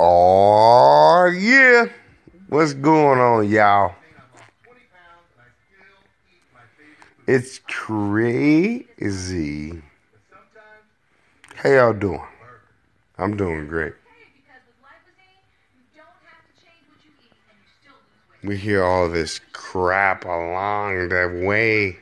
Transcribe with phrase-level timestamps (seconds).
[0.00, 1.86] Oh, yeah.
[2.48, 3.94] What's going on, y'all?
[7.26, 8.82] It's crazy.
[11.54, 12.22] How y'all doing?
[13.16, 13.94] I'm doing great.
[18.42, 21.96] We hear all this crap along the way.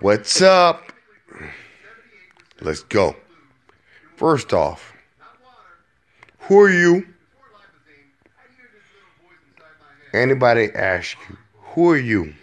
[0.00, 0.92] What's up?
[2.60, 3.14] Let's go.
[4.16, 4.94] First off,
[6.48, 7.06] who are you?
[10.14, 11.36] Anybody ask you,
[11.74, 12.34] who are you?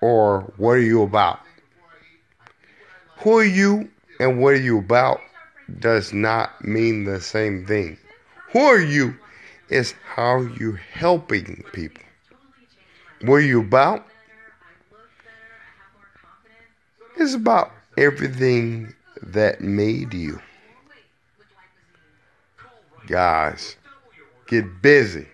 [0.00, 1.40] Or what are you about?
[3.18, 3.90] Who are you
[4.20, 5.20] and what are you about
[5.80, 7.98] does not mean the same thing.
[8.52, 9.16] Who are you
[9.68, 12.04] is how you're helping people.
[13.22, 14.06] What are you about?
[17.16, 20.40] It's about everything that made you.
[23.06, 23.76] Guys,
[24.46, 25.26] get busy.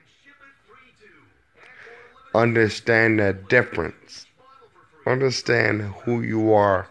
[2.34, 4.26] Understand the difference.
[5.06, 6.88] Understand who you are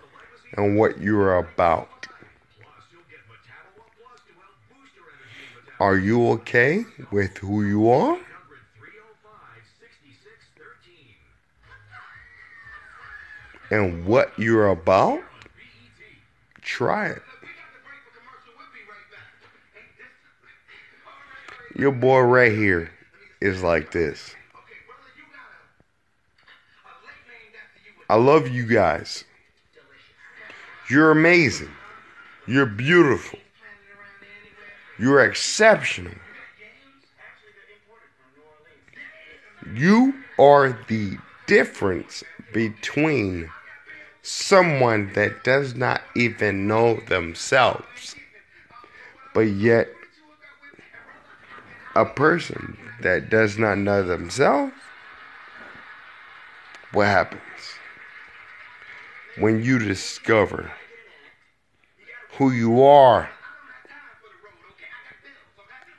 [0.54, 2.08] and what you're about.
[5.80, 8.18] Are you okay with who you are?
[13.72, 15.22] And what you're about?
[16.62, 17.22] Try it.
[21.80, 22.92] Your boy right here
[23.40, 24.36] is like this.
[28.10, 29.24] I love you guys.
[30.90, 31.70] You're amazing.
[32.46, 33.40] You're beautiful.
[34.98, 36.12] You're exceptional.
[39.74, 43.50] You are the difference between
[44.22, 48.18] someone that does not even know themselves,
[49.34, 49.88] but yet
[52.00, 54.72] a person that does not know themselves.
[56.94, 57.42] What happens?
[59.38, 60.72] When you discover
[62.38, 63.30] who you are,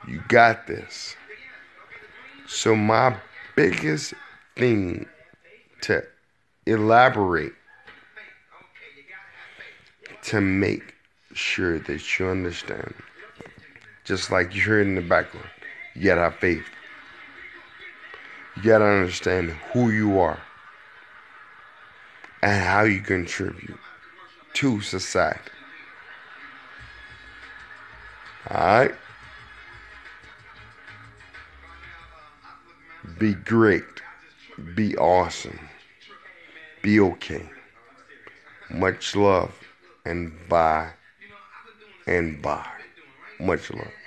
[0.07, 1.15] you got this.
[2.47, 3.15] So, my
[3.55, 4.15] biggest
[4.57, 5.05] thing
[5.81, 6.03] to
[6.65, 7.53] elaborate
[10.23, 10.95] to make
[11.33, 12.93] sure that you understand,
[14.03, 15.47] just like you heard in the background,
[15.95, 16.65] you gotta have faith.
[18.57, 20.39] You gotta understand who you are
[22.41, 23.79] and how you contribute
[24.53, 25.39] to society.
[28.49, 28.95] Alright?
[33.19, 33.83] Be great.
[34.75, 35.59] Be awesome.
[36.81, 37.49] Be okay.
[38.69, 39.53] Much love
[40.05, 40.91] and bye
[42.07, 42.67] and bye.
[43.39, 44.00] Much love.